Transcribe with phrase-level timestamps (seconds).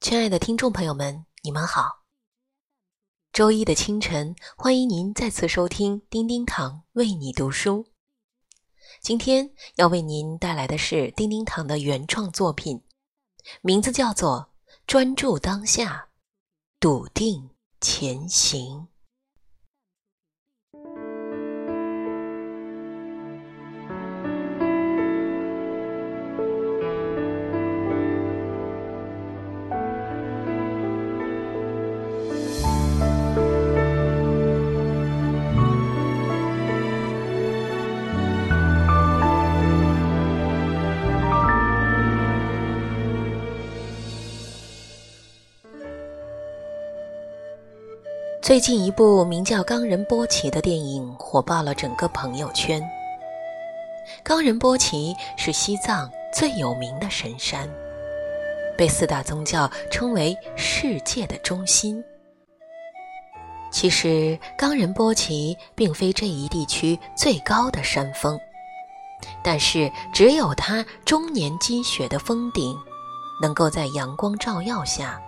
[0.00, 2.06] 亲爱的听众朋友们，你们好。
[3.34, 7.86] 周一的清晨，欢迎您再次收听丁丁堂为你读书。
[9.02, 12.82] 今天要为您带来的是丁丁堂的原创作品，
[13.60, 14.50] 名字叫做
[14.86, 16.08] 《专注当下，
[16.80, 18.78] 笃定前行》。
[48.50, 52.82] 最近一部名叫《冈仁波齐》的电影火爆了整个朋友圈。
[54.24, 57.70] 冈仁波齐是西藏最有名的神山，
[58.76, 62.02] 被四大宗教称为世界的中心。
[63.70, 68.36] 其实，冈仁波齐并非这一地区最高的山峰，
[69.44, 72.76] 但是只有它终年积雪的峰顶，
[73.40, 75.22] 能够在阳光照耀下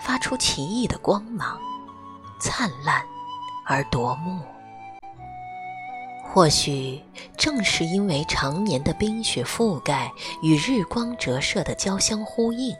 [0.00, 1.56] 发出奇异的光芒。
[2.44, 3.02] 灿烂
[3.64, 4.38] 而夺目。
[6.22, 7.02] 或许
[7.38, 12.76] 正是因为常年的冰雪覆盖与日光折射的交相呼应，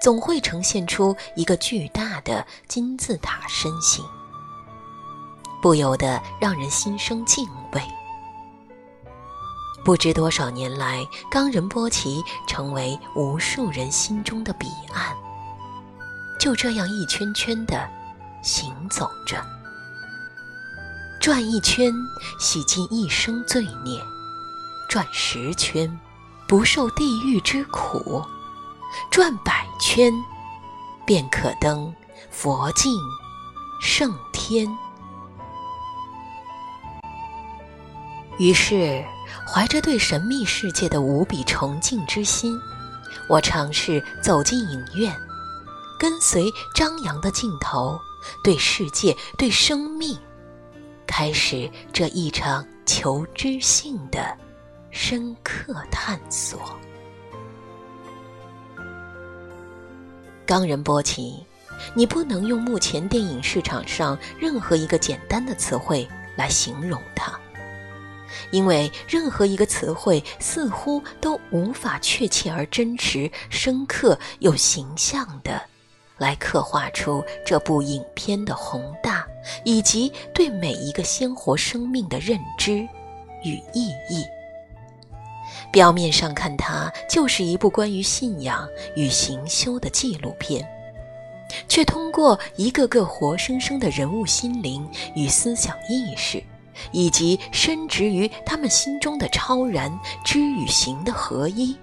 [0.00, 4.04] 总会呈现出一个巨大的金字塔身形，
[5.60, 7.82] 不由得让人心生敬畏。
[9.84, 15.16] 不知多少年来，冈仁波齐成为无数人心中的彼岸。
[16.38, 17.97] 就这样一圈圈的。
[18.42, 19.36] 行走着，
[21.20, 21.92] 转一圈，
[22.38, 24.00] 洗尽一生罪孽；
[24.88, 25.98] 转十圈，
[26.46, 28.22] 不受地狱之苦；
[29.10, 30.12] 转百圈，
[31.04, 31.94] 便可登
[32.30, 32.92] 佛境
[33.80, 34.66] 圣天。
[38.38, 39.04] 于是，
[39.46, 42.56] 怀着对神秘世界的无比崇敬之心，
[43.28, 45.14] 我尝试走进影院，
[45.98, 48.00] 跟随张扬的镜头。
[48.42, 50.18] 对世界，对生命，
[51.06, 54.36] 开始这一场求知性的
[54.90, 56.60] 深刻探索。
[60.46, 61.44] 冈仁波齐，
[61.94, 67.38] 你不能用目前电影市场上任何一个简单的词汇来形容它，
[68.50, 75.60] 因为任何一个词汇似乎都无法确切而真实、深刻又形象的。
[76.18, 79.26] 来刻画出这部影片的宏大，
[79.64, 82.86] 以及对每一个鲜活生命的认知
[83.44, 84.24] 与意义。
[85.72, 90.66] 表面上看，它就是一部关于信仰与行修的纪录片，
[91.68, 96.42] 却通过一个个活生生的人物心灵与思想意识，
[96.90, 101.76] 以及深植于他们心中的超然知与行的合一，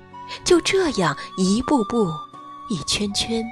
[0.44, 2.08] 就这样一步步、
[2.70, 3.44] 一圈圈。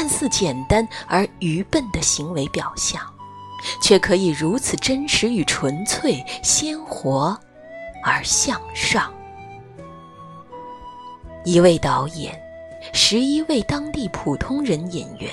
[0.00, 3.02] 看似简单而愚笨的行为表象，
[3.82, 7.38] 却可以如此真实与纯粹、鲜活
[8.02, 9.12] 而向上。
[11.44, 12.34] 一位导演，
[12.94, 15.30] 十一位当地普通人演员，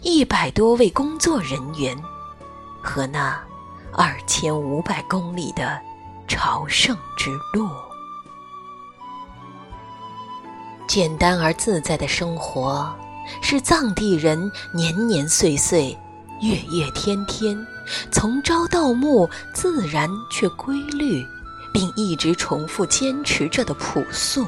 [0.00, 1.94] 一百多位工作人员，
[2.82, 3.38] 和那
[3.92, 5.78] 二千五百公里的
[6.26, 7.68] 朝圣之路，
[10.88, 12.90] 简单而自在的生活。
[13.42, 15.96] 是藏地人年年岁岁、
[16.40, 17.66] 月月天天，
[18.10, 21.24] 从朝到暮自然却规律，
[21.72, 24.46] 并一直重复坚持着的朴素。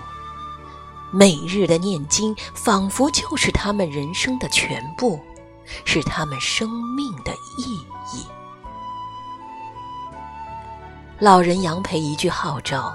[1.13, 5.19] 每日的念经，仿佛就是他们人生的全部，
[5.85, 7.75] 是他们生命的意
[8.15, 8.27] 义。
[11.19, 12.95] 老人杨培一句号召，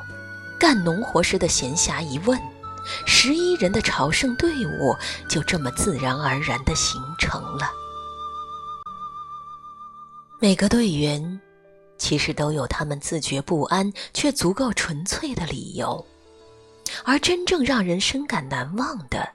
[0.59, 2.39] 干农活时的闲暇一问。
[3.05, 4.95] 十一人的朝圣队伍
[5.29, 7.71] 就这么自然而然地形成了。
[10.39, 11.39] 每个队员
[11.97, 16.03] 其实都有他们自觉不安却足够纯粹的理由，
[17.05, 19.33] 而真正让人深感难忘的，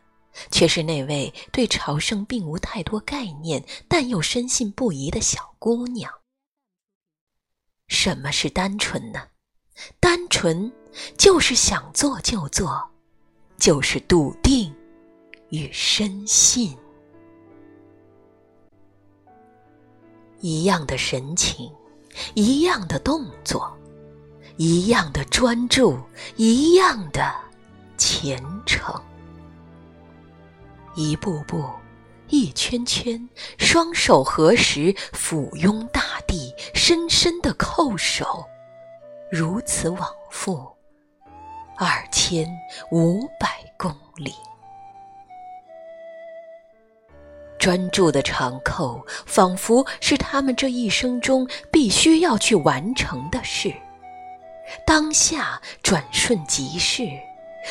[0.50, 6.12] 却是那位对朝圣并无太多概念但又深信不疑的小姑娘。
[7.86, 9.28] 什么是单纯呢？
[10.00, 10.72] 单纯
[11.16, 12.95] 就是想做就做。
[13.58, 14.72] 就是笃定
[15.48, 16.76] 与深信，
[20.40, 21.72] 一样的神情，
[22.34, 23.76] 一样的动作，
[24.56, 25.98] 一样的专注，
[26.36, 27.34] 一样的
[27.96, 28.94] 虔诚，
[30.94, 31.64] 一步步，
[32.28, 38.44] 一圈圈，双手合十，俯拥大地，深深的叩首，
[39.30, 40.75] 如此往复，
[41.78, 42.46] 二千
[42.90, 44.34] 五百公里。
[47.58, 53.74] 专注的长扣，仿佛是他们这一生中必须要去完成的事。
[54.86, 57.02] 当下转瞬即逝，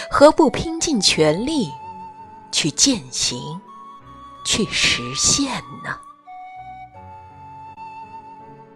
[0.10, 1.72] 何不拼尽全力
[2.52, 3.40] 去践行、
[4.46, 5.52] 去实现
[5.84, 5.98] 呢？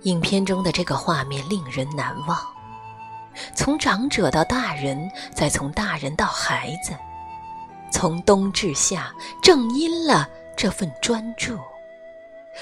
[0.04, 2.40] 影片中的这个画面令人难忘，
[3.56, 6.94] 从长者到大人，再从大人到孩子，
[7.92, 9.12] 从冬至夏，
[9.42, 10.28] 正因了
[10.58, 11.58] 这份专注。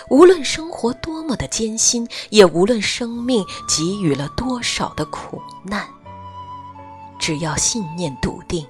[0.09, 5.87] 无论生活多么的艰辛，也无论生命给予了多少的苦难，
[7.17, 8.67] 只要信念笃定，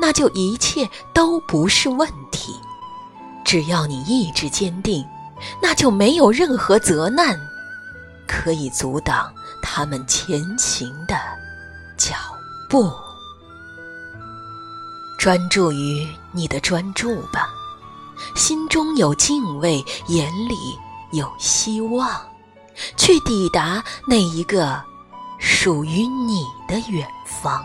[0.00, 2.52] 那就一切都不是问题。
[3.44, 5.06] 只要你意志坚定，
[5.62, 7.38] 那就没有任何责难
[8.28, 9.32] 可以阻挡
[9.62, 11.16] 他们前行的
[11.96, 12.16] 脚
[12.68, 12.92] 步。
[15.18, 17.48] 专注于你的专注吧。
[18.34, 20.56] 心中有敬畏，眼里
[21.12, 22.20] 有希望，
[22.96, 24.82] 去抵达那一个
[25.38, 27.64] 属于你的远方。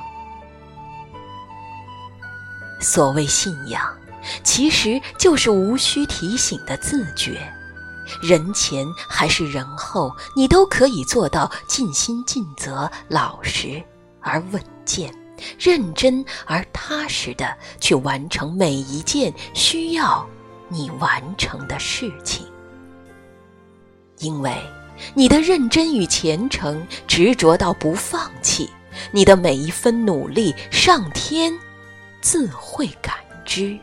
[2.80, 3.84] 所谓信仰，
[4.44, 7.52] 其实就是无需提醒的自觉。
[8.21, 13.81] 人前还是人后，你都可以做到尽心尽责、老实
[14.21, 15.13] 而稳健、
[15.59, 20.27] 认真而踏实的去完成每一件需要。
[20.69, 22.45] 你完成的事情，
[24.19, 24.53] 因为
[25.13, 28.69] 你的认真与虔诚，执着到不放弃，
[29.12, 31.57] 你的每一分努力，上天
[32.19, 33.15] 自会感
[33.45, 33.80] 知。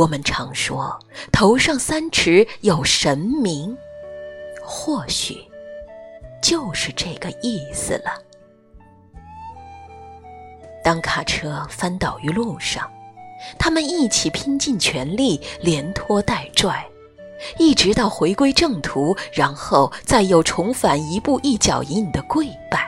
[0.00, 0.98] 我们常说
[1.30, 3.76] 头上三尺有神明，
[4.64, 5.36] 或许
[6.42, 8.10] 就是这个意思了。
[10.82, 12.90] 当卡车翻倒于路上。
[13.58, 16.86] 他们一起拼尽全力，连拖带拽，
[17.58, 22.86] 一直到回归正途，然后再又重返一步一脚印的跪拜。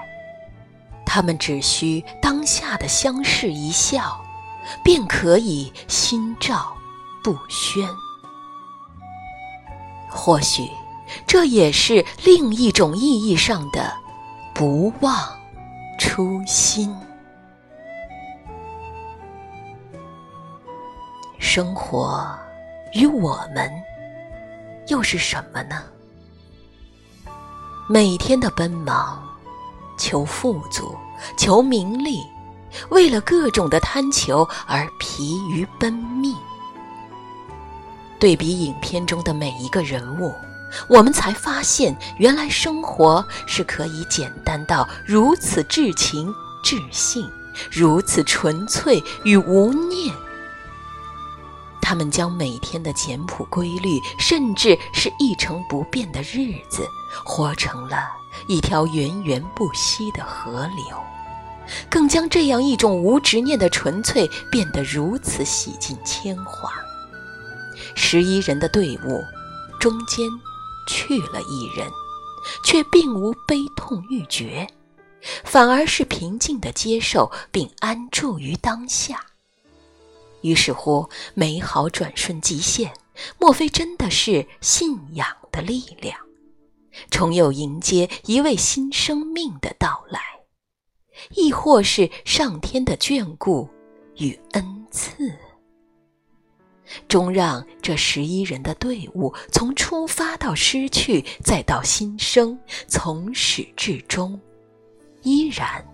[1.06, 4.22] 他们只需当下的相视一笑，
[4.84, 6.71] 便可以心照
[7.22, 7.88] 不宣。
[10.10, 10.68] 或许，
[11.26, 13.92] 这也是另一种意义上的
[14.54, 15.14] 不忘
[15.98, 16.94] 初心。
[21.38, 22.24] 生活
[22.94, 23.70] 与我们
[24.88, 25.82] 又是什么呢？
[27.88, 29.22] 每天的奔忙，
[29.98, 30.96] 求富足，
[31.36, 32.22] 求名利，
[32.90, 36.34] 为了各种的贪求而疲于奔命。
[38.22, 40.32] 对比影片中的每一个人物，
[40.86, 46.32] 我们才发现，原来生活是可以简单到如此至情
[46.62, 47.28] 至性，
[47.68, 50.14] 如此纯粹与无念。
[51.80, 56.88] 他们将每天的简朴规律，甚至是一成不变的日子，
[57.24, 58.08] 活成了
[58.46, 60.96] 一条源源不息的河流，
[61.90, 66.70] 更将这样一种无执念的纯粹变得如此洗尽铅华。
[67.94, 69.22] 十一人的队伍
[69.80, 70.28] 中间
[70.86, 71.90] 去了一人，
[72.64, 74.66] 却并无悲痛欲绝，
[75.44, 79.24] 反而是平静地接受并安住于当下。
[80.40, 82.92] 于是乎，美好转瞬即现，
[83.38, 86.18] 莫非真的是信仰的力量，
[87.10, 90.20] 重又迎接一位新生命的到来，
[91.36, 93.68] 亦或是上天的眷顾
[94.16, 95.32] 与恩赐，
[97.08, 104.38] 终让这十一人的队伍从出发到失去，再到新生，从始至终，
[105.22, 105.84] 依然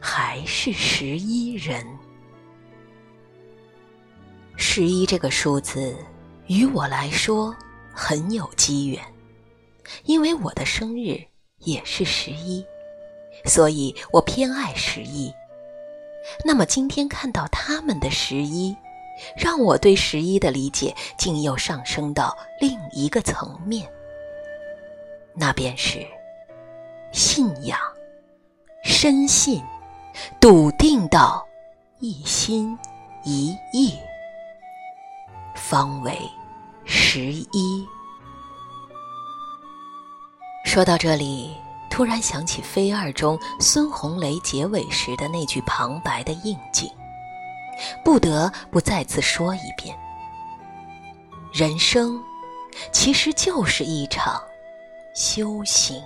[0.00, 1.86] 还是十一人。
[4.56, 5.94] 十一这个数字，
[6.46, 7.54] 于我来说
[7.92, 9.02] 很有机缘，
[10.04, 11.20] 因为我的生日
[11.58, 12.64] 也是十一，
[13.44, 15.32] 所以我偏爱十一。
[16.44, 18.74] 那么今天看到他们的十一，
[19.36, 23.88] 让我对十一的理解竟又上升到另一个层面，
[25.34, 26.06] 那便是
[27.12, 27.78] 信仰、
[28.82, 29.62] 深信、
[30.40, 31.46] 笃定到
[31.98, 32.78] 一心
[33.24, 33.94] 一意。
[35.54, 36.16] 方为
[36.84, 37.86] 十一。
[40.64, 41.56] 说到这里，
[41.88, 46.90] 突然想起《飞二》中孙红雷结尾时的那句旁白的应景
[48.04, 49.96] ：“不得不再次说一遍：
[51.52, 52.22] 人生
[52.92, 54.42] 其实就是一场
[55.14, 56.02] 修行。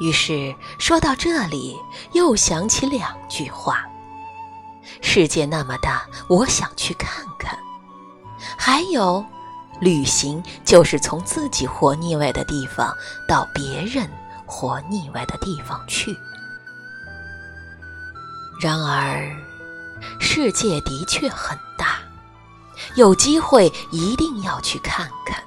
[0.00, 1.78] 于是说到这里，
[2.12, 3.84] 又想起两句话
[5.02, 7.58] ：“世界那么大，我想去看看。”
[8.56, 9.22] 还有，
[9.78, 12.94] 旅行就是从自己活腻歪的地方
[13.28, 14.10] 到别人
[14.46, 16.16] 活腻歪的地方去。
[18.60, 19.34] 然而，
[20.18, 21.98] 世界的确很大，
[22.94, 25.42] 有机会一定要去看看。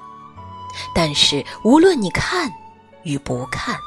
[0.92, 2.50] 但是，无论你看
[3.04, 3.78] 与不看。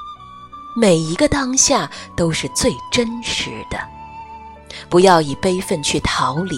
[0.79, 3.79] 每一个当下都是最真实的，
[4.89, 6.55] 不要以悲愤去逃离，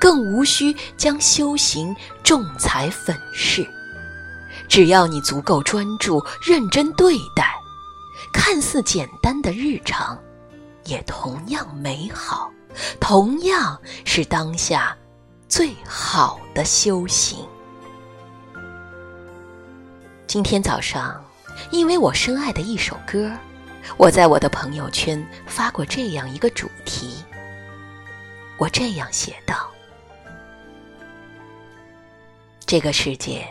[0.00, 3.68] 更无需将修行重彩粉饰。
[4.68, 7.52] 只要你足够专注、认真对待，
[8.32, 10.16] 看似简单的日常，
[10.88, 12.50] 也同样美好，
[12.98, 14.96] 同样是当下
[15.46, 17.46] 最好的修行。
[20.26, 21.22] 今天早上，
[21.70, 23.30] 因为我深爱的一首歌。
[23.96, 27.22] 我在我的朋友圈发过这样一个主题，
[28.58, 29.70] 我这样写道：
[32.66, 33.46] 这个世界，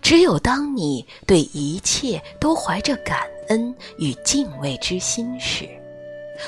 [0.00, 5.68] 只有当你对一切都怀着感恩与敬畏之心时，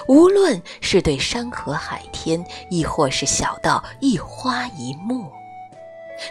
[0.07, 5.31] 无论是对山河海天，亦或是小到一花一木，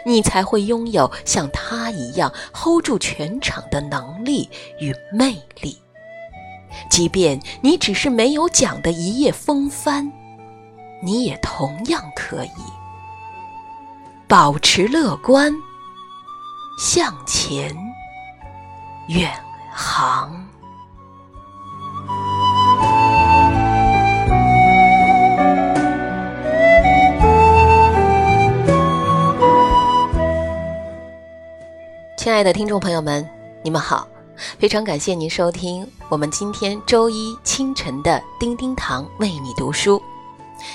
[0.04, 5.80] 你才会拥有像他一样 hold 住全场的能力与魅力。
[6.90, 10.10] 即便你只是没有讲的一夜风帆，
[11.02, 12.50] 你也同样可以
[14.26, 15.52] 保持乐观，
[16.78, 17.76] 向前
[19.08, 19.30] 远
[19.70, 20.51] 航。
[32.22, 33.28] 亲爱的听众朋友们，
[33.64, 34.06] 你们好。
[34.56, 40.00] 非常感谢您收听我们今天周一清晨的叮叮堂为你读书。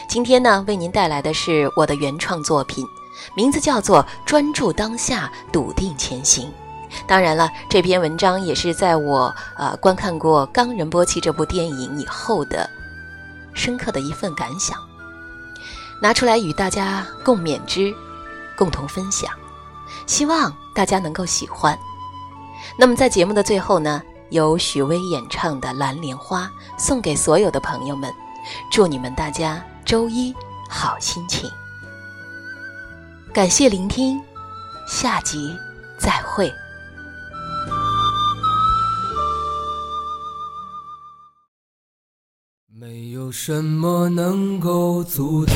[0.10, 2.86] 今天呢，为您带来的是我的原创作品，
[3.34, 6.50] 名字叫做《专注当下，笃定前行》。
[7.08, 12.70] 当然了，这篇文章也是在我呃观看过《冈仁波齐》这部电影以后的
[13.54, 14.77] 深刻的一份感想，
[16.01, 17.96] 拿出来与大家共勉之，
[18.58, 19.32] 共同分享，
[20.06, 21.76] 希望大家能够喜欢。
[22.78, 26.44] 那么在节目的最后呢，由许巍演唱的《蓝莲花》
[26.78, 28.14] 送给所有的朋友们，
[28.72, 30.32] 祝你们大家周一
[30.70, 31.50] 好心情。
[33.34, 34.22] 感谢聆听，
[34.88, 35.52] 下集
[35.98, 36.54] 再会。
[42.68, 45.56] 没有什么能够阻挡